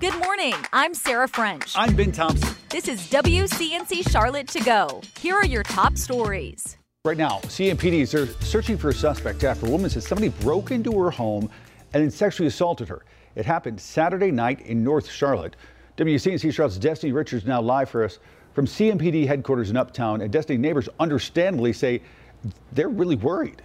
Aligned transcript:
Good 0.00 0.16
morning. 0.20 0.54
I'm 0.72 0.94
Sarah 0.94 1.26
French. 1.26 1.72
I'm 1.74 1.96
Ben 1.96 2.12
Thompson. 2.12 2.54
This 2.68 2.86
is 2.86 3.00
WCNC 3.10 4.08
Charlotte 4.08 4.46
to 4.46 4.60
go. 4.60 5.00
Here 5.18 5.34
are 5.34 5.44
your 5.44 5.64
top 5.64 5.98
stories. 5.98 6.76
Right 7.04 7.16
now, 7.16 7.40
CMPDs 7.40 8.14
are 8.14 8.26
searching 8.44 8.78
for 8.78 8.90
a 8.90 8.94
suspect 8.94 9.42
after 9.42 9.66
a 9.66 9.70
woman 9.70 9.90
says 9.90 10.06
somebody 10.06 10.28
broke 10.28 10.70
into 10.70 10.92
her 11.02 11.10
home 11.10 11.50
and 11.92 12.00
then 12.00 12.12
sexually 12.12 12.46
assaulted 12.46 12.88
her. 12.88 13.04
It 13.34 13.44
happened 13.44 13.80
Saturday 13.80 14.30
night 14.30 14.60
in 14.60 14.84
North 14.84 15.10
Charlotte. 15.10 15.56
WCNC 15.96 16.54
Charlotte's 16.54 16.78
Destiny 16.78 17.10
Richards 17.10 17.44
now 17.44 17.60
live 17.60 17.90
for 17.90 18.04
us 18.04 18.20
from 18.52 18.66
CMPD 18.66 19.26
headquarters 19.26 19.68
in 19.68 19.76
Uptown. 19.76 20.20
And 20.20 20.32
Destiny 20.32 20.58
neighbors 20.58 20.88
understandably 21.00 21.72
say 21.72 22.02
they're 22.70 22.88
really 22.88 23.16
worried. 23.16 23.62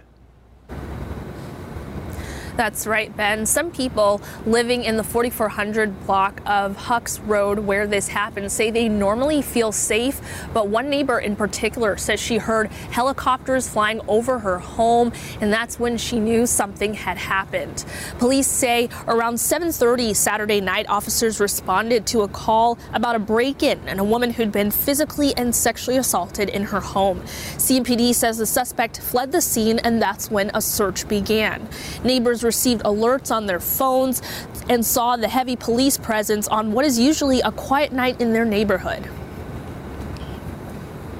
That's 2.56 2.86
right, 2.86 3.14
Ben. 3.16 3.46
Some 3.46 3.72
people 3.72 4.22
living 4.46 4.84
in 4.84 4.96
the 4.96 5.02
4400 5.02 6.06
block 6.06 6.40
of 6.46 6.76
Hucks 6.76 7.18
Road 7.18 7.58
where 7.58 7.84
this 7.88 8.06
happened 8.06 8.52
say 8.52 8.70
they 8.70 8.88
normally 8.88 9.42
feel 9.42 9.72
safe, 9.72 10.20
but 10.52 10.68
one 10.68 10.88
neighbor 10.88 11.18
in 11.18 11.34
particular 11.34 11.96
says 11.96 12.20
she 12.20 12.38
heard 12.38 12.68
helicopters 12.92 13.68
flying 13.68 14.00
over 14.06 14.38
her 14.38 14.60
home, 14.60 15.12
and 15.40 15.52
that's 15.52 15.80
when 15.80 15.98
she 15.98 16.20
knew 16.20 16.46
something 16.46 16.94
had 16.94 17.18
happened. 17.18 17.84
Police 18.20 18.46
say 18.46 18.88
around 19.08 19.34
7:30 19.40 20.14
Saturday 20.14 20.60
night, 20.60 20.86
officers 20.88 21.40
responded 21.40 22.06
to 22.06 22.22
a 22.22 22.28
call 22.28 22.78
about 22.92 23.16
a 23.16 23.18
break-in 23.18 23.80
and 23.88 23.98
a 23.98 24.04
woman 24.04 24.30
who'd 24.30 24.52
been 24.52 24.70
physically 24.70 25.36
and 25.36 25.52
sexually 25.52 25.96
assaulted 25.96 26.48
in 26.50 26.62
her 26.62 26.80
home. 26.80 27.20
CMPD 27.56 28.14
says 28.14 28.38
the 28.38 28.46
suspect 28.46 29.00
fled 29.00 29.32
the 29.32 29.40
scene, 29.40 29.80
and 29.80 30.00
that's 30.00 30.30
when 30.30 30.52
a 30.54 30.62
search 30.62 31.08
began. 31.08 31.68
Neighbors 32.04 32.43
received 32.44 32.82
alerts 32.84 33.34
on 33.34 33.46
their 33.46 33.60
phones 33.60 34.22
and 34.68 34.84
saw 34.84 35.16
the 35.16 35.28
heavy 35.28 35.56
police 35.56 35.98
presence 35.98 36.46
on 36.48 36.72
what 36.72 36.84
is 36.84 36.98
usually 36.98 37.40
a 37.40 37.50
quiet 37.50 37.92
night 37.92 38.20
in 38.20 38.32
their 38.32 38.44
neighborhood. 38.44 39.08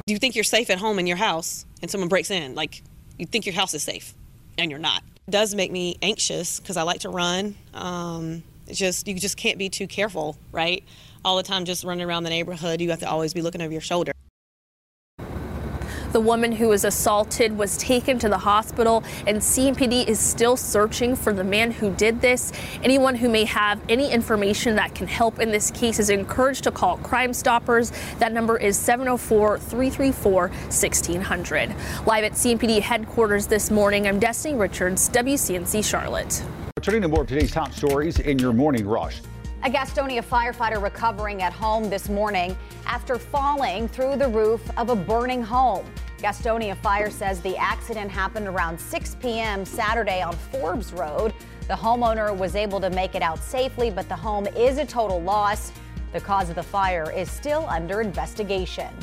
Do 0.06 0.12
you 0.12 0.19
think 0.19 0.34
you're 0.34 0.45
safe 0.45 0.69
at 0.70 0.78
home 0.78 0.98
in 0.98 1.06
your 1.06 1.17
house 1.17 1.64
and 1.80 1.91
someone 1.91 2.08
breaks 2.08 2.30
in? 2.30 2.55
Like, 2.55 2.83
you 3.19 3.27
think 3.27 3.47
your 3.47 3.55
house 3.55 3.72
is 3.75 3.83
safe 3.83 4.14
and 4.58 4.70
you're 4.70 4.80
not. 4.80 5.02
It 5.27 5.30
does 5.30 5.55
make 5.55 5.72
me 5.72 5.97
anxious 6.02 6.61
because 6.61 6.77
I 6.77 6.83
like 6.83 7.00
to 7.00 7.08
run. 7.08 7.56
Um, 7.72 8.42
just, 8.70 9.08
you 9.08 9.14
just 9.14 9.36
can't 9.36 9.58
be 9.58 9.70
too 9.70 9.86
careful, 9.86 10.36
right? 10.52 10.84
All 11.25 11.36
the 11.36 11.42
time 11.42 11.64
just 11.64 11.84
running 11.84 12.06
around 12.06 12.25
the 12.25 12.30
neighborhood, 12.30 12.80
you 12.80 12.91
have 12.91 13.00
to 13.00 13.08
always 13.08 13.33
be 13.33 13.41
looking 13.41 13.62
over 13.62 13.72
your 13.72 13.80
shoulder. 13.80 14.12
The 16.15 16.20
woman 16.20 16.53
who 16.53 16.69
was 16.69 16.84
assaulted 16.84 17.59
was 17.59 17.77
taken 17.77 18.20
to 18.20 18.29
the 18.29 18.39
hospital, 18.39 19.03
and 19.27 19.39
CMPD 19.39 20.07
is 20.07 20.20
still 20.20 20.57
searching 20.57 21.17
for 21.17 21.33
the 21.33 21.43
man 21.43 21.73
who 21.73 21.91
did 21.91 22.20
this. 22.20 22.53
Anyone 22.84 23.17
who 23.17 23.29
may 23.29 23.45
have 23.47 23.81
any 23.89 24.12
information 24.12 24.77
that 24.77 24.95
can 24.95 25.09
help 25.09 25.41
in 25.41 25.51
this 25.51 25.73
case 25.73 25.98
is 25.98 26.11
encouraged 26.11 26.62
to 26.65 26.70
call 26.70 26.98
Crime 26.98 27.33
Stoppers. 27.33 27.91
That 28.20 28.33
number 28.33 28.57
is 28.57 28.79
704 28.79 29.59
334 29.59 30.48
1600. 30.51 31.75
Live 32.07 32.23
at 32.23 32.33
CMPD 32.35 32.81
headquarters 32.81 33.48
this 33.48 33.73
morning, 33.73 34.07
I'm 34.07 34.20
Destiny 34.20 34.55
Richards, 34.55 35.09
WCNC 35.09 35.85
Charlotte. 35.85 36.45
Returning 36.77 37.03
to 37.03 37.09
more 37.09 37.23
of 37.23 37.27
today's 37.27 37.51
top 37.51 37.73
stories 37.73 38.20
in 38.20 38.39
your 38.39 38.53
morning 38.53 38.87
rush. 38.87 39.20
A 39.65 39.70
Gastonia 39.70 40.23
firefighter 40.23 40.83
recovering 40.83 41.41
at 41.41 41.55
home 41.55 41.89
this 41.89 42.11
morning 42.11 42.55
after 42.84 43.19
falling 43.19 43.89
through 43.89 44.17
the 44.17 44.29
roof 44.29 44.61
of 44.77 44.91
a 44.91 44.95
burning 44.95 45.43
home. 45.43 45.87
Gastonia 46.19 46.77
Fire 46.77 47.09
says 47.09 47.41
the 47.41 47.57
accident 47.57 48.11
happened 48.11 48.47
around 48.47 48.79
6 48.79 49.17
p.m. 49.23 49.65
Saturday 49.65 50.20
on 50.20 50.37
Forbes 50.53 50.92
Road. 50.92 51.33
The 51.67 51.73
homeowner 51.73 52.37
was 52.37 52.57
able 52.57 52.79
to 52.79 52.91
make 52.91 53.15
it 53.15 53.23
out 53.23 53.39
safely, 53.39 53.91
but 53.91 54.07
the 54.07 54.15
home 54.15 54.47
is 54.48 54.77
a 54.77 54.85
total 54.85 55.23
loss. 55.23 55.73
The 56.12 56.20
cause 56.20 56.51
of 56.51 56.57
the 56.57 56.62
fire 56.62 57.11
is 57.11 57.31
still 57.31 57.67
under 57.67 58.03
investigation. 58.03 58.95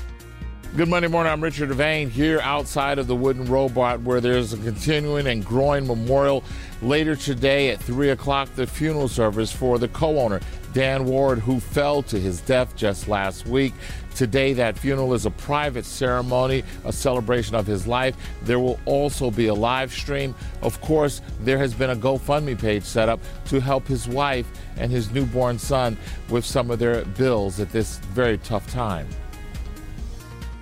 Good 0.74 0.88
Monday 0.88 1.10
morning. 1.10 1.34
I'm 1.34 1.44
Richard 1.44 1.70
DeVayne 1.70 2.08
here 2.08 2.40
outside 2.40 2.98
of 2.98 3.08
the 3.08 3.16
Wooden 3.16 3.44
Robot 3.44 4.00
where 4.04 4.22
there's 4.22 4.54
a 4.54 4.58
continuing 4.58 5.28
and 5.28 5.44
growing 5.46 5.86
memorial. 5.86 6.46
Later 6.82 7.14
today 7.14 7.72
at 7.72 7.82
3 7.82 8.12
o'clock, 8.12 8.48
the 8.56 8.66
funeral 8.66 9.10
service 9.10 9.52
for 9.52 9.78
the 9.78 9.90
co 9.90 10.18
owner, 10.18 10.40
Dan 10.72 11.04
Ward, 11.04 11.40
who 11.40 11.60
fell 11.60 12.02
to 12.04 12.18
his 12.18 12.40
death 12.40 12.74
just 12.78 13.10
last 13.10 13.46
week. 13.46 13.74
Today, 14.16 14.54
that 14.54 14.78
funeral 14.80 15.14
is 15.14 15.26
a 15.26 15.32
private 15.32 15.84
ceremony, 15.84 16.64
a 16.86 16.94
celebration 16.94 17.54
of 17.54 17.68
his 17.68 17.86
life. 17.86 18.16
There 18.44 18.60
will 18.60 18.80
also 18.86 19.30
be 19.30 19.48
a 19.48 19.54
live 19.54 19.92
stream. 19.92 20.34
Of 20.62 20.80
course, 20.80 21.22
there 21.42 21.58
has 21.58 21.74
been 21.74 21.90
a 21.90 21.96
GoFundMe 21.98 22.58
page 22.58 22.84
set 22.84 23.10
up 23.10 23.20
to 23.48 23.60
help 23.60 23.88
his 23.88 24.08
wife 24.08 24.50
and 24.78 24.90
his 24.90 25.12
newborn 25.12 25.60
son 25.60 25.98
with 26.30 26.46
some 26.46 26.72
of 26.72 26.80
their 26.80 27.04
bills 27.04 27.60
at 27.60 27.74
this 27.74 27.98
very 28.14 28.38
tough 28.38 28.66
time. 28.72 29.10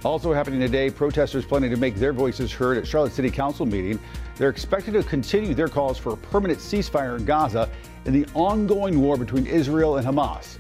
Also 0.06 0.32
happening 0.32 0.62
today, 0.62 0.90
protesters 0.90 1.46
planning 1.46 1.70
to 1.70 1.76
make 1.76 1.96
their 1.96 2.14
voices 2.14 2.54
heard 2.54 2.78
at 2.78 2.88
Charlotte 2.88 3.12
City 3.12 3.30
Council 3.30 3.66
meeting. 3.66 4.00
They're 4.38 4.50
expected 4.50 4.94
to 4.94 5.04
continue 5.04 5.54
their 5.54 5.68
calls 5.68 5.98
for 5.98 6.14
a 6.14 6.18
permanent 6.18 6.60
ceasefire 6.60 7.20
in 7.20 7.26
Gaza 7.26 7.70
in 8.06 8.14
the 8.14 8.26
ongoing 8.34 9.02
war 9.02 9.18
between 9.18 9.46
Israel 9.46 9.98
and 9.98 10.08
Hamas. 10.08 10.58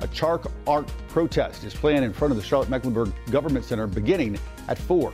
A 0.00 0.08
Chark 0.08 0.50
Art 0.66 0.90
protest 1.06 1.62
is 1.62 1.72
planned 1.72 2.04
in 2.04 2.12
front 2.12 2.32
of 2.32 2.36
the 2.36 2.42
Charlotte 2.42 2.68
Mecklenburg 2.68 3.12
Government 3.30 3.64
Center 3.64 3.86
beginning 3.86 4.36
at 4.66 4.76
4. 4.76 5.12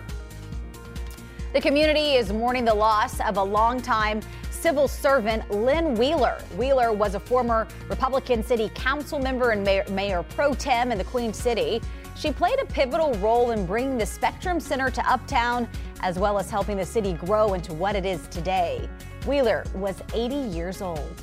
The 1.52 1.60
community 1.60 2.14
is 2.14 2.32
mourning 2.32 2.64
the 2.64 2.74
loss 2.74 3.20
of 3.20 3.36
a 3.36 3.42
longtime 3.42 4.22
civil 4.50 4.88
servant, 4.88 5.50
Lynn 5.50 5.94
Wheeler. 5.96 6.38
Wheeler 6.56 6.92
was 6.92 7.14
a 7.14 7.20
former 7.20 7.68
Republican 7.88 8.42
city 8.42 8.70
council 8.74 9.18
member 9.18 9.50
and 9.50 9.62
mayor, 9.62 9.84
mayor 9.90 10.22
pro 10.22 10.54
tem 10.54 10.90
in 10.92 10.98
the 10.98 11.04
Queen 11.04 11.34
City. 11.34 11.82
She 12.16 12.32
played 12.32 12.58
a 12.58 12.64
pivotal 12.64 13.12
role 13.14 13.50
in 13.50 13.66
bringing 13.66 13.98
the 13.98 14.06
Spectrum 14.06 14.58
Center 14.58 14.88
to 14.88 15.10
Uptown, 15.10 15.68
as 16.00 16.18
well 16.18 16.38
as 16.38 16.50
helping 16.50 16.78
the 16.78 16.84
city 16.84 17.12
grow 17.12 17.52
into 17.52 17.74
what 17.74 17.94
it 17.94 18.06
is 18.06 18.26
today. 18.28 18.88
Wheeler 19.26 19.64
was 19.74 20.02
80 20.14 20.34
years 20.34 20.80
old. 20.80 21.14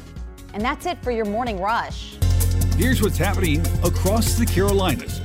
And 0.54 0.64
that's 0.64 0.86
it 0.86 1.04
for 1.04 1.10
your 1.10 1.26
morning 1.26 1.60
rush. 1.60 2.18
Here's 2.78 3.02
what's 3.02 3.18
happening 3.18 3.66
across 3.84 4.36
the 4.36 4.46
Carolinas. 4.46 5.20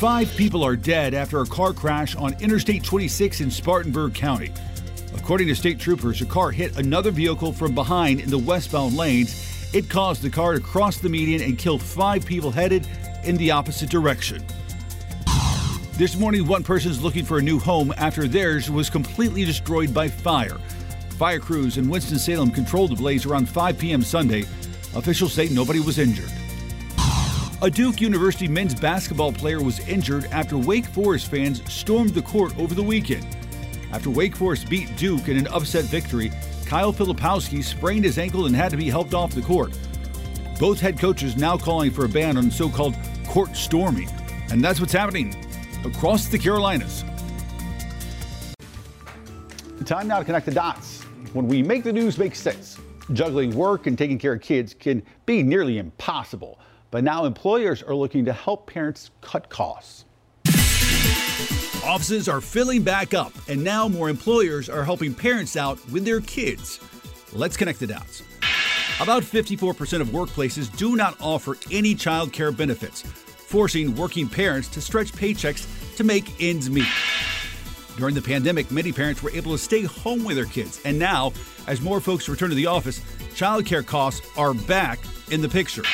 Five 0.00 0.28
people 0.36 0.64
are 0.64 0.74
dead 0.74 1.14
after 1.14 1.40
a 1.40 1.46
car 1.46 1.72
crash 1.72 2.16
on 2.16 2.34
Interstate 2.40 2.82
26 2.82 3.42
in 3.42 3.50
Spartanburg 3.50 4.14
County. 4.14 4.52
According 5.14 5.46
to 5.46 5.54
state 5.54 5.78
troopers, 5.78 6.20
a 6.20 6.26
car 6.26 6.50
hit 6.50 6.76
another 6.78 7.12
vehicle 7.12 7.52
from 7.52 7.76
behind 7.76 8.18
in 8.18 8.28
the 8.28 8.38
westbound 8.38 8.96
lanes. 8.96 9.70
It 9.72 9.88
caused 9.88 10.22
the 10.22 10.30
car 10.30 10.54
to 10.54 10.60
cross 10.60 10.98
the 10.98 11.08
median 11.08 11.42
and 11.42 11.56
killed 11.56 11.80
five 11.80 12.26
people 12.26 12.50
headed 12.50 12.88
in 13.22 13.36
the 13.36 13.52
opposite 13.52 13.88
direction. 13.88 14.44
This 16.02 16.16
morning, 16.16 16.48
one 16.48 16.64
person's 16.64 17.00
looking 17.00 17.24
for 17.24 17.38
a 17.38 17.42
new 17.42 17.60
home 17.60 17.94
after 17.96 18.26
theirs 18.26 18.68
was 18.68 18.90
completely 18.90 19.44
destroyed 19.44 19.94
by 19.94 20.08
fire. 20.08 20.58
Fire 21.10 21.38
crews 21.38 21.78
in 21.78 21.88
Winston-Salem 21.88 22.50
controlled 22.50 22.90
the 22.90 22.96
blaze 22.96 23.24
around 23.24 23.48
5 23.48 23.78
p.m. 23.78 24.02
Sunday. 24.02 24.40
Officials 24.96 25.32
say 25.32 25.48
nobody 25.50 25.78
was 25.78 26.00
injured. 26.00 26.28
A 27.62 27.70
Duke 27.70 28.00
University 28.00 28.48
men's 28.48 28.74
basketball 28.74 29.32
player 29.32 29.62
was 29.62 29.78
injured 29.86 30.24
after 30.32 30.58
Wake 30.58 30.86
Forest 30.86 31.30
fans 31.30 31.62
stormed 31.72 32.14
the 32.14 32.22
court 32.22 32.58
over 32.58 32.74
the 32.74 32.82
weekend. 32.82 33.24
After 33.92 34.10
Wake 34.10 34.34
Forest 34.34 34.68
beat 34.68 34.96
Duke 34.96 35.28
in 35.28 35.36
an 35.36 35.46
upset 35.46 35.84
victory, 35.84 36.32
Kyle 36.66 36.92
Filipowski 36.92 37.62
sprained 37.62 38.04
his 38.04 38.18
ankle 38.18 38.46
and 38.46 38.56
had 38.56 38.72
to 38.72 38.76
be 38.76 38.90
helped 38.90 39.14
off 39.14 39.36
the 39.36 39.40
court. 39.40 39.78
Both 40.58 40.80
head 40.80 40.98
coaches 40.98 41.36
now 41.36 41.56
calling 41.56 41.92
for 41.92 42.04
a 42.04 42.08
ban 42.08 42.38
on 42.38 42.50
so 42.50 42.68
called 42.68 42.96
court 43.28 43.54
storming. 43.54 44.10
And 44.50 44.64
that's 44.64 44.80
what's 44.80 44.92
happening 44.92 45.36
across 45.84 46.26
the 46.26 46.38
Carolinas. 46.38 47.04
Time 49.84 50.08
now 50.08 50.18
to 50.18 50.24
connect 50.24 50.46
the 50.46 50.52
dots. 50.52 51.02
When 51.32 51.48
we 51.48 51.62
make 51.62 51.82
the 51.82 51.92
news 51.92 52.18
make 52.18 52.34
sense, 52.34 52.78
juggling 53.12 53.54
work 53.54 53.86
and 53.86 53.98
taking 53.98 54.18
care 54.18 54.34
of 54.34 54.40
kids 54.40 54.74
can 54.74 55.02
be 55.26 55.42
nearly 55.42 55.78
impossible. 55.78 56.58
But 56.90 57.04
now 57.04 57.24
employers 57.24 57.82
are 57.82 57.94
looking 57.94 58.24
to 58.26 58.32
help 58.32 58.66
parents 58.66 59.10
cut 59.20 59.48
costs. 59.48 60.04
Offices 61.84 62.28
are 62.28 62.40
filling 62.40 62.82
back 62.82 63.12
up, 63.12 63.32
and 63.48 63.64
now 63.64 63.88
more 63.88 64.08
employers 64.08 64.68
are 64.68 64.84
helping 64.84 65.12
parents 65.12 65.56
out 65.56 65.78
with 65.90 66.04
their 66.04 66.20
kids. 66.20 66.78
Let's 67.32 67.56
connect 67.56 67.80
the 67.80 67.88
dots. 67.88 68.22
About 69.00 69.22
54% 69.24 70.00
of 70.00 70.08
workplaces 70.08 70.74
do 70.76 70.94
not 70.94 71.16
offer 71.20 71.56
any 71.72 71.94
child 71.94 72.32
care 72.32 72.52
benefits, 72.52 73.02
forcing 73.02 73.96
working 73.96 74.28
parents 74.28 74.68
to 74.68 74.80
stretch 74.80 75.12
paychecks 75.12 75.66
to 76.02 76.06
make 76.06 76.40
ends 76.40 76.68
meet. 76.68 76.88
During 77.96 78.14
the 78.14 78.22
pandemic, 78.22 78.70
many 78.70 78.92
parents 78.92 79.22
were 79.22 79.30
able 79.30 79.52
to 79.52 79.58
stay 79.58 79.82
home 79.82 80.24
with 80.24 80.36
their 80.36 80.46
kids, 80.46 80.80
and 80.84 80.98
now, 80.98 81.32
as 81.66 81.80
more 81.80 82.00
folks 82.00 82.28
return 82.28 82.50
to 82.50 82.56
the 82.56 82.66
office, 82.66 83.00
child 83.34 83.66
care 83.66 83.82
costs 83.82 84.26
are 84.36 84.54
back 84.54 84.98
in 85.30 85.40
the 85.40 85.48
picture. 85.48 85.84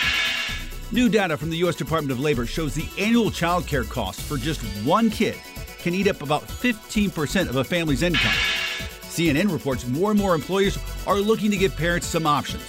New 0.90 1.08
data 1.08 1.36
from 1.36 1.50
the 1.50 1.58
U.S. 1.58 1.76
Department 1.76 2.10
of 2.10 2.20
Labor 2.20 2.46
shows 2.46 2.74
the 2.74 2.88
annual 2.98 3.30
child 3.30 3.66
care 3.66 3.84
costs 3.84 4.26
for 4.26 4.38
just 4.38 4.62
one 4.86 5.10
kid 5.10 5.36
can 5.78 5.94
eat 5.94 6.08
up 6.08 6.22
about 6.22 6.42
15% 6.42 7.48
of 7.48 7.56
a 7.56 7.64
family's 7.64 8.02
income. 8.02 8.32
CNN 9.02 9.52
reports 9.52 9.86
more 9.86 10.10
and 10.10 10.18
more 10.18 10.34
employers 10.34 10.78
are 11.06 11.18
looking 11.18 11.50
to 11.50 11.56
give 11.56 11.76
parents 11.76 12.06
some 12.06 12.26
options. 12.26 12.62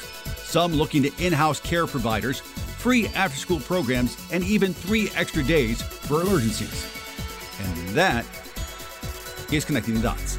Some 0.44 0.74
looking 0.74 1.04
to 1.04 1.26
in 1.26 1.32
house 1.32 1.60
care 1.62 1.88
providers, 1.88 2.40
free 2.42 3.08
after 3.10 3.38
school 3.38 3.60
programs, 3.62 4.18
and 4.32 4.44
even 4.44 4.74
three 4.74 5.10
extra 5.16 5.44
days 5.44 5.82
for 5.82 6.22
emergencies. 6.22 6.99
That 7.94 8.26
is 9.52 9.66
connecting 9.66 9.96
the 9.96 10.02
dots. 10.02 10.38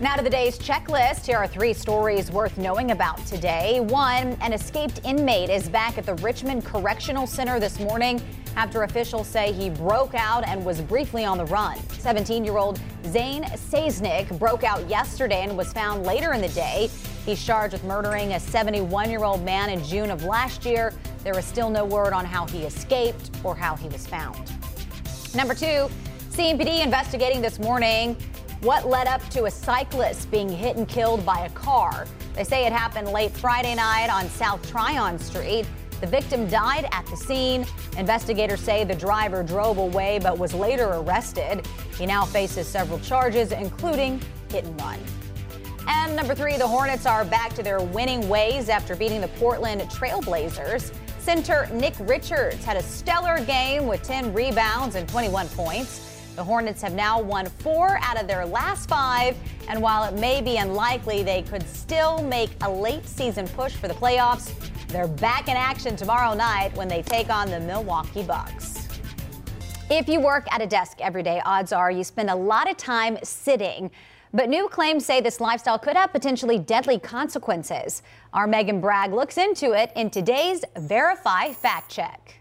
Now 0.00 0.16
to 0.16 0.22
the 0.22 0.30
day's 0.30 0.58
checklist. 0.58 1.26
Here 1.26 1.36
are 1.36 1.46
three 1.46 1.74
stories 1.74 2.30
worth 2.30 2.56
knowing 2.56 2.90
about 2.90 3.24
today. 3.26 3.80
One, 3.80 4.36
an 4.40 4.52
escaped 4.52 5.00
inmate 5.04 5.50
is 5.50 5.68
back 5.68 5.98
at 5.98 6.06
the 6.06 6.14
Richmond 6.14 6.64
Correctional 6.64 7.26
Center 7.26 7.60
this 7.60 7.78
morning 7.78 8.20
after 8.56 8.82
officials 8.82 9.28
say 9.28 9.52
he 9.52 9.70
broke 9.70 10.14
out 10.14 10.42
and 10.48 10.64
was 10.64 10.80
briefly 10.80 11.24
on 11.24 11.38
the 11.38 11.44
run. 11.44 11.78
17 11.90 12.44
year 12.44 12.56
old 12.56 12.80
Zane 13.04 13.44
Saznick 13.44 14.36
broke 14.38 14.64
out 14.64 14.88
yesterday 14.88 15.42
and 15.42 15.56
was 15.56 15.72
found 15.72 16.04
later 16.04 16.32
in 16.32 16.40
the 16.40 16.48
day. 16.48 16.90
He's 17.26 17.44
charged 17.44 17.74
with 17.74 17.84
murdering 17.84 18.32
a 18.32 18.40
71 18.40 19.10
year 19.10 19.22
old 19.22 19.44
man 19.44 19.70
in 19.70 19.84
June 19.84 20.10
of 20.10 20.24
last 20.24 20.64
year. 20.64 20.94
There 21.22 21.38
is 21.38 21.44
still 21.44 21.68
no 21.68 21.84
word 21.84 22.12
on 22.12 22.24
how 22.24 22.46
he 22.46 22.62
escaped 22.62 23.30
or 23.44 23.54
how 23.54 23.76
he 23.76 23.88
was 23.88 24.06
found. 24.06 24.50
Number 25.32 25.54
two, 25.54 25.88
CMPD 26.30 26.82
investigating 26.82 27.40
this 27.40 27.60
morning 27.60 28.16
what 28.62 28.88
led 28.88 29.06
up 29.06 29.26
to 29.30 29.44
a 29.44 29.50
cyclist 29.50 30.28
being 30.30 30.48
hit 30.48 30.76
and 30.76 30.88
killed 30.88 31.24
by 31.24 31.46
a 31.46 31.50
car. 31.50 32.06
They 32.34 32.42
say 32.42 32.66
it 32.66 32.72
happened 32.72 33.08
late 33.08 33.30
Friday 33.30 33.76
night 33.76 34.08
on 34.10 34.28
South 34.28 34.68
Tryon 34.68 35.20
Street. 35.20 35.66
The 36.00 36.06
victim 36.08 36.48
died 36.48 36.88
at 36.90 37.06
the 37.06 37.16
scene. 37.16 37.64
Investigators 37.96 38.60
say 38.60 38.82
the 38.82 38.94
driver 38.94 39.44
drove 39.44 39.78
away 39.78 40.18
but 40.20 40.36
was 40.36 40.52
later 40.52 40.88
arrested. 40.88 41.64
He 41.96 42.06
now 42.06 42.24
faces 42.24 42.66
several 42.66 42.98
charges, 42.98 43.52
including 43.52 44.20
hit 44.50 44.64
and 44.64 44.80
run. 44.80 44.98
And 45.86 46.16
number 46.16 46.34
three, 46.34 46.56
the 46.56 46.66
Hornets 46.66 47.06
are 47.06 47.24
back 47.24 47.54
to 47.54 47.62
their 47.62 47.80
winning 47.80 48.28
ways 48.28 48.68
after 48.68 48.96
beating 48.96 49.20
the 49.20 49.28
Portland 49.28 49.80
Trailblazers. 49.82 50.92
Center 51.20 51.68
Nick 51.74 51.94
Richards 52.00 52.64
had 52.64 52.78
a 52.78 52.82
stellar 52.82 53.44
game 53.44 53.86
with 53.86 54.02
10 54.02 54.32
rebounds 54.32 54.94
and 54.94 55.06
21 55.06 55.48
points. 55.48 56.22
The 56.34 56.42
Hornets 56.42 56.80
have 56.80 56.94
now 56.94 57.20
won 57.20 57.44
four 57.46 57.98
out 58.00 58.18
of 58.18 58.26
their 58.26 58.46
last 58.46 58.88
five, 58.88 59.36
and 59.68 59.82
while 59.82 60.04
it 60.04 60.18
may 60.18 60.40
be 60.40 60.56
unlikely 60.56 61.22
they 61.22 61.42
could 61.42 61.68
still 61.68 62.22
make 62.22 62.48
a 62.62 62.70
late 62.70 63.06
season 63.06 63.46
push 63.48 63.74
for 63.74 63.86
the 63.86 63.94
playoffs, 63.94 64.54
they're 64.88 65.08
back 65.08 65.48
in 65.48 65.58
action 65.58 65.94
tomorrow 65.94 66.34
night 66.34 66.74
when 66.74 66.88
they 66.88 67.02
take 67.02 67.28
on 67.28 67.50
the 67.50 67.60
Milwaukee 67.60 68.22
Bucks. 68.22 68.88
If 69.90 70.08
you 70.08 70.20
work 70.20 70.46
at 70.50 70.62
a 70.62 70.66
desk 70.66 71.00
every 71.02 71.22
day, 71.22 71.42
odds 71.44 71.72
are 71.72 71.90
you 71.90 72.02
spend 72.02 72.30
a 72.30 72.34
lot 72.34 72.70
of 72.70 72.78
time 72.78 73.18
sitting. 73.22 73.90
But 74.32 74.48
new 74.48 74.68
claims 74.68 75.04
say 75.04 75.20
this 75.20 75.40
lifestyle 75.40 75.78
could 75.78 75.96
have 75.96 76.12
potentially 76.12 76.58
deadly 76.58 76.98
consequences. 76.98 78.02
Our 78.32 78.46
Megan 78.46 78.80
Bragg 78.80 79.12
looks 79.12 79.36
into 79.36 79.72
it 79.72 79.90
in 79.96 80.10
today's 80.10 80.64
Verify 80.76 81.52
Fact 81.52 81.90
Check. 81.90 82.36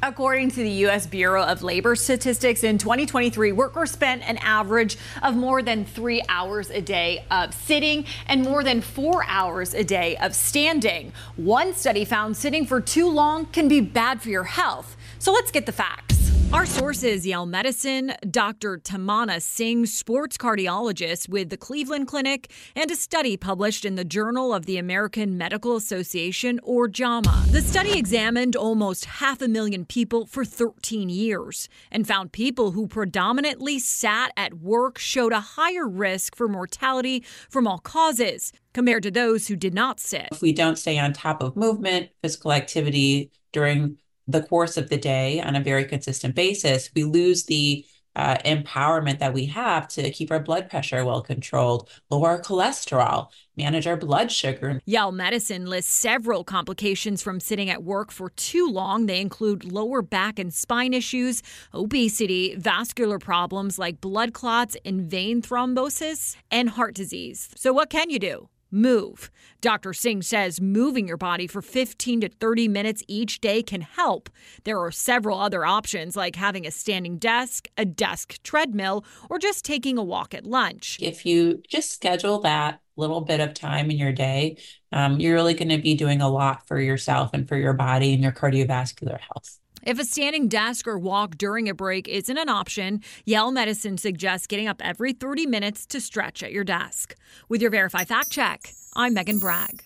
According 0.00 0.50
to 0.50 0.62
the 0.62 0.70
U.S. 0.70 1.08
Bureau 1.08 1.42
of 1.42 1.64
Labor 1.64 1.96
Statistics, 1.96 2.62
in 2.62 2.78
2023, 2.78 3.50
workers 3.50 3.90
spent 3.90 4.22
an 4.28 4.36
average 4.38 4.96
of 5.24 5.34
more 5.34 5.60
than 5.60 5.84
three 5.84 6.22
hours 6.28 6.70
a 6.70 6.80
day 6.80 7.24
of 7.32 7.52
sitting 7.52 8.04
and 8.28 8.44
more 8.44 8.62
than 8.62 8.80
four 8.80 9.24
hours 9.26 9.74
a 9.74 9.82
day 9.82 10.16
of 10.18 10.36
standing. 10.36 11.12
One 11.34 11.74
study 11.74 12.04
found 12.04 12.36
sitting 12.36 12.64
for 12.64 12.80
too 12.80 13.08
long 13.08 13.46
can 13.46 13.66
be 13.66 13.80
bad 13.80 14.22
for 14.22 14.28
your 14.28 14.44
health. 14.44 14.96
So 15.18 15.32
let's 15.32 15.50
get 15.50 15.66
the 15.66 15.72
facts. 15.72 16.17
Our 16.50 16.64
sources 16.64 17.26
Yale 17.26 17.44
Medicine, 17.44 18.14
Dr. 18.30 18.78
Tamanna 18.78 19.42
Singh, 19.42 19.84
sports 19.84 20.38
cardiologist 20.38 21.28
with 21.28 21.50
the 21.50 21.58
Cleveland 21.58 22.08
Clinic, 22.08 22.50
and 22.74 22.90
a 22.90 22.96
study 22.96 23.36
published 23.36 23.84
in 23.84 23.96
the 23.96 24.04
Journal 24.04 24.54
of 24.54 24.64
the 24.64 24.78
American 24.78 25.36
Medical 25.36 25.76
Association, 25.76 26.58
or 26.62 26.88
JAMA. 26.88 27.44
The 27.50 27.60
study 27.60 27.98
examined 27.98 28.56
almost 28.56 29.04
half 29.04 29.42
a 29.42 29.46
million 29.48 29.84
people 29.84 30.24
for 30.24 30.42
13 30.42 31.10
years 31.10 31.68
and 31.90 32.08
found 32.08 32.32
people 32.32 32.70
who 32.70 32.86
predominantly 32.86 33.78
sat 33.78 34.32
at 34.34 34.54
work 34.54 34.96
showed 34.96 35.34
a 35.34 35.40
higher 35.40 35.86
risk 35.86 36.34
for 36.34 36.48
mortality 36.48 37.22
from 37.50 37.66
all 37.66 37.78
causes 37.78 38.54
compared 38.72 39.02
to 39.02 39.10
those 39.10 39.48
who 39.48 39.56
did 39.56 39.74
not 39.74 40.00
sit. 40.00 40.28
If 40.32 40.40
we 40.40 40.54
don't 40.54 40.78
stay 40.78 40.98
on 40.98 41.12
top 41.12 41.42
of 41.42 41.56
movement, 41.56 42.08
physical 42.22 42.52
activity 42.52 43.32
during 43.52 43.98
the 44.28 44.42
course 44.42 44.76
of 44.76 44.90
the 44.90 44.98
day 44.98 45.40
on 45.40 45.56
a 45.56 45.60
very 45.60 45.84
consistent 45.84 46.34
basis, 46.34 46.90
we 46.94 47.02
lose 47.02 47.44
the 47.44 47.84
uh, 48.14 48.36
empowerment 48.44 49.20
that 49.20 49.32
we 49.32 49.46
have 49.46 49.86
to 49.86 50.10
keep 50.10 50.30
our 50.30 50.40
blood 50.40 50.68
pressure 50.68 51.04
well 51.04 51.22
controlled, 51.22 51.88
lower 52.10 52.30
our 52.30 52.40
cholesterol, 52.40 53.28
manage 53.56 53.86
our 53.86 53.96
blood 53.96 54.30
sugar. 54.32 54.80
Yale 54.86 55.12
Medicine 55.12 55.66
lists 55.66 55.92
several 55.92 56.42
complications 56.42 57.22
from 57.22 57.38
sitting 57.38 57.70
at 57.70 57.84
work 57.84 58.10
for 58.10 58.30
too 58.30 58.68
long. 58.68 59.06
They 59.06 59.20
include 59.20 59.64
lower 59.64 60.02
back 60.02 60.38
and 60.38 60.52
spine 60.52 60.94
issues, 60.94 61.42
obesity, 61.72 62.56
vascular 62.56 63.20
problems 63.20 63.78
like 63.78 64.00
blood 64.00 64.32
clots 64.32 64.76
and 64.84 65.02
vein 65.02 65.40
thrombosis, 65.40 66.36
and 66.50 66.70
heart 66.70 66.94
disease. 66.94 67.48
So, 67.54 67.72
what 67.72 67.88
can 67.88 68.10
you 68.10 68.18
do? 68.18 68.48
Move. 68.70 69.30
Dr. 69.60 69.92
Singh 69.92 70.22
says 70.22 70.60
moving 70.60 71.08
your 71.08 71.16
body 71.16 71.46
for 71.46 71.62
15 71.62 72.20
to 72.20 72.28
30 72.28 72.68
minutes 72.68 73.02
each 73.08 73.40
day 73.40 73.62
can 73.62 73.80
help. 73.80 74.30
There 74.64 74.78
are 74.78 74.90
several 74.90 75.40
other 75.40 75.64
options 75.64 76.16
like 76.16 76.36
having 76.36 76.66
a 76.66 76.70
standing 76.70 77.18
desk, 77.18 77.68
a 77.76 77.84
desk 77.84 78.42
treadmill, 78.42 79.04
or 79.28 79.38
just 79.38 79.64
taking 79.64 79.98
a 79.98 80.04
walk 80.04 80.34
at 80.34 80.44
lunch. 80.44 80.98
If 81.00 81.24
you 81.24 81.62
just 81.68 81.92
schedule 81.92 82.40
that 82.40 82.80
little 82.96 83.20
bit 83.20 83.40
of 83.40 83.54
time 83.54 83.90
in 83.90 83.96
your 83.96 84.12
day, 84.12 84.58
um, 84.92 85.20
you're 85.20 85.34
really 85.34 85.54
going 85.54 85.68
to 85.68 85.78
be 85.78 85.94
doing 85.94 86.20
a 86.20 86.28
lot 86.28 86.66
for 86.66 86.80
yourself 86.80 87.30
and 87.32 87.48
for 87.48 87.56
your 87.56 87.72
body 87.72 88.12
and 88.12 88.22
your 88.22 88.32
cardiovascular 88.32 89.18
health. 89.20 89.58
If 89.82 89.98
a 89.98 90.04
standing 90.04 90.48
desk 90.48 90.86
or 90.86 90.98
walk 90.98 91.38
during 91.38 91.68
a 91.68 91.74
break 91.74 92.08
isn't 92.08 92.36
an 92.36 92.48
option, 92.48 93.00
Yale 93.24 93.50
Medicine 93.50 93.98
suggests 93.98 94.46
getting 94.46 94.68
up 94.68 94.80
every 94.84 95.12
30 95.12 95.46
minutes 95.46 95.86
to 95.86 96.00
stretch 96.00 96.42
at 96.42 96.52
your 96.52 96.64
desk. 96.64 97.14
With 97.48 97.62
your 97.62 97.70
Verify 97.70 98.04
Fact 98.04 98.30
Check, 98.30 98.72
I'm 98.96 99.14
Megan 99.14 99.38
Bragg. 99.38 99.84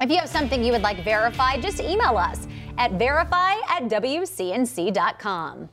If 0.00 0.10
you 0.10 0.16
have 0.16 0.28
something 0.28 0.64
you 0.64 0.72
would 0.72 0.82
like 0.82 1.04
verified, 1.04 1.60
just 1.60 1.80
email 1.80 2.16
us 2.16 2.48
at 2.78 2.92
verify 2.92 3.52
at 3.68 3.84
WCNC.com. 3.84 5.68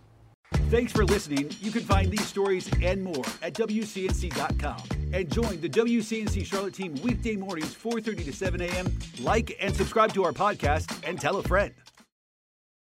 Thanks 0.69 0.91
for 0.91 1.05
listening. 1.05 1.49
You 1.61 1.71
can 1.71 1.83
find 1.83 2.11
these 2.11 2.25
stories 2.25 2.69
and 2.81 3.01
more 3.01 3.23
at 3.41 3.53
WCNC.com. 3.53 4.83
And 5.13 5.31
join 5.31 5.61
the 5.61 5.69
WCNC 5.69 6.45
Charlotte 6.45 6.73
team 6.73 6.95
weekday 7.03 7.37
mornings, 7.37 7.73
4.30 7.73 8.25
to 8.25 8.33
7 8.33 8.61
a.m. 8.61 8.93
Like 9.21 9.55
and 9.61 9.73
subscribe 9.73 10.13
to 10.13 10.25
our 10.25 10.33
podcast 10.33 10.93
and 11.07 11.19
tell 11.19 11.37
a 11.37 11.43
friend. 11.43 11.73